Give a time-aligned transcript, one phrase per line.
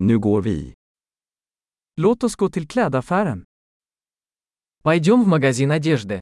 [0.00, 0.74] Nu går vi.
[1.96, 3.44] Låt oss gå till klädaffären.
[4.82, 6.20] Пойдем в магазин одежды.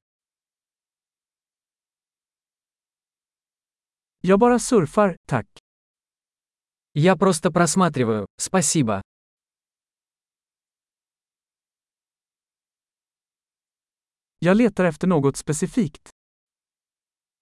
[4.21, 5.47] Jag bara surfar, tack.
[6.93, 9.03] Я просто просматриваю, спасибо.
[14.39, 16.11] Jag letar efter något specifikt.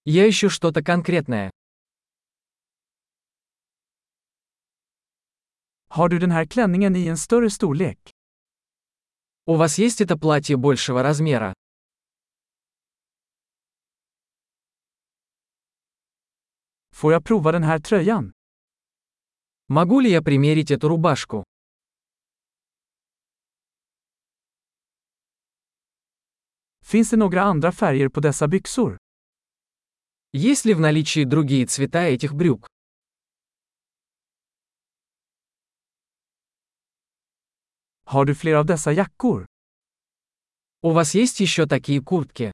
[0.04, 1.50] Я ищу что-то конкретное.
[5.94, 7.98] Har du den här klänningen i en större storlek?
[9.46, 11.54] У вас есть это платье большего размера?
[16.92, 18.32] Får jag prova den här tröjan?
[19.68, 21.44] Могу ли я примерить эту рубашку?
[26.82, 28.98] Finns det några andra färger på dessa byxor?
[30.32, 32.73] Есть ли в наличии другие цвета этих брюк?
[38.05, 39.45] Har du fler av dessa jackor?
[40.81, 42.51] У вас есть еще такие куртки?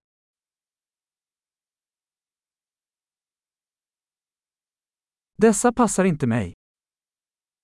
[5.37, 6.53] Dessa passar inte mig.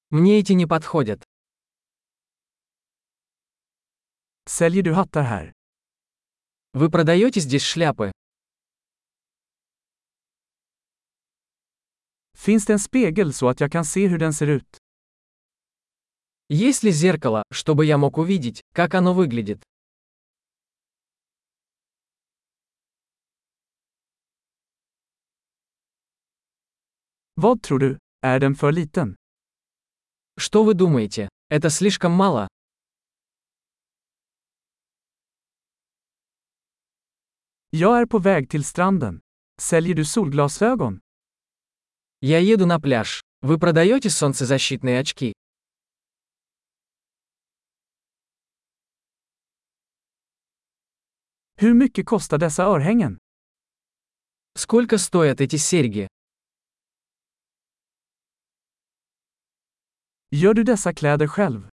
[0.09, 1.23] Мне эти не подходят.
[4.45, 5.53] Säljer du hattar här?
[6.73, 8.11] Вы продаете здесь шляпы?
[12.33, 14.77] Finns det en spegel så att jag kan se hur den ser ut?
[16.48, 19.62] Есть ли зеркало, чтобы я мог увидеть, как оно выглядит?
[27.34, 27.98] Vad tror du?
[28.22, 29.16] Är den för liten?
[30.38, 31.28] Что вы думаете?
[31.50, 32.48] Это слишком мало?
[37.70, 39.20] Jag är på väg till stranden.
[39.58, 41.00] Säljer du solglasögon?
[42.20, 43.22] Я еду на пляж.
[43.42, 45.34] Вы продаете солнцезащитные очки?
[51.58, 53.18] Hur mycket kostar dessa örhängen?
[54.54, 56.06] Сколько стоят эти серьги?
[60.30, 61.68] Gör du dessa kläder själv?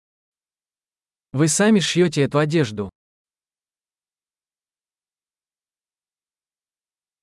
[1.31, 2.89] Вы сами шьете эту одежду.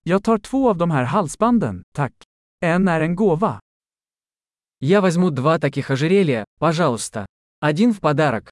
[0.02, 2.12] Jag tar två av de här halsbanden, tack.
[2.60, 3.60] En är en gåva.
[4.80, 7.26] Я возьму два таких ожерелья, пожалуйста.
[7.60, 8.50] Один в подарок.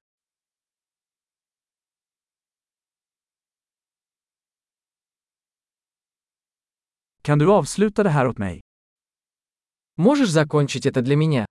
[7.28, 8.60] Kan du avsluta det här åt mig?
[9.96, 11.46] Можешь закончить это для меня?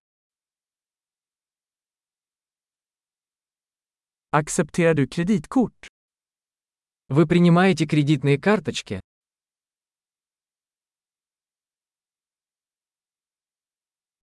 [4.31, 5.87] Accepterar du kreditkort?
[7.09, 9.01] Вы принимаете кредитные карточки?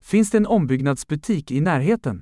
[0.00, 2.20] Finns det en ombyggnadsbutik i närheten?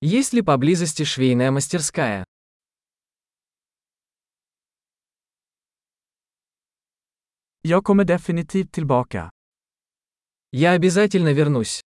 [0.00, 2.24] Есть ли поблизости швейная мастерская?
[10.52, 11.82] Я обязательно вернусь.